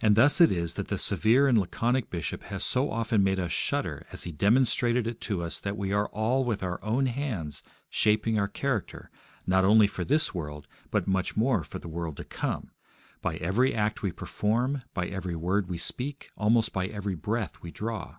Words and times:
And 0.00 0.16
thus 0.16 0.40
it 0.40 0.50
is 0.50 0.72
that 0.72 0.88
the 0.88 0.96
severe 0.96 1.48
and 1.48 1.58
laconic 1.58 2.08
bishop 2.08 2.44
has 2.44 2.64
so 2.64 2.90
often 2.90 3.22
made 3.22 3.38
us 3.38 3.52
shudder 3.52 4.06
as 4.10 4.22
he 4.22 4.32
demonstrated 4.32 5.06
it 5.06 5.20
to 5.20 5.42
us 5.42 5.60
that 5.60 5.76
we 5.76 5.92
are 5.92 6.06
all 6.06 6.44
with 6.46 6.62
our 6.62 6.82
own 6.82 7.04
hands 7.04 7.62
shaping 7.90 8.38
our 8.38 8.48
character 8.48 9.10
not 9.46 9.62
only 9.62 9.86
for 9.86 10.02
this 10.02 10.32
world, 10.34 10.66
but 10.90 11.06
much 11.06 11.36
more 11.36 11.62
for 11.62 11.78
the 11.78 11.88
world 11.88 12.16
to 12.16 12.24
come, 12.24 12.70
by 13.20 13.34
every 13.36 13.74
act 13.74 14.00
we 14.02 14.12
perform, 14.12 14.80
by 14.94 15.08
every 15.08 15.36
word 15.36 15.68
we 15.68 15.76
speak, 15.76 16.30
almost 16.38 16.72
by 16.72 16.86
every 16.86 17.14
breath 17.14 17.60
we 17.60 17.70
draw. 17.70 18.16